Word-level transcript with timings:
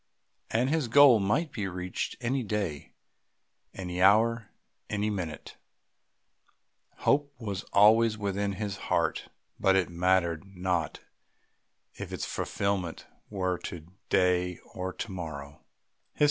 And 0.49 0.71
his 0.71 0.87
goal 0.87 1.19
might 1.19 1.51
be 1.51 1.67
reached 1.67 2.15
any 2.21 2.41
day, 2.41 2.95
any 3.71 4.01
hour, 4.01 4.49
any 4.89 5.11
minute. 5.11 5.57
Hope 7.01 7.31
was 7.39 7.61
always 7.65 8.17
within 8.17 8.53
his 8.53 8.77
heart; 8.89 9.29
but 9.59 9.75
it 9.75 9.89
mattered 9.91 10.43
not 10.43 11.01
if 11.93 12.11
its 12.11 12.25
fulfilment 12.25 13.05
were 13.29 13.59
to 13.59 13.89
day 14.09 14.57
or 14.73 14.91
to 14.91 15.11
morrow. 15.11 15.61